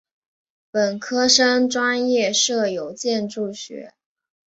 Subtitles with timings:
[0.71, 3.93] 本科生专业设有建筑学。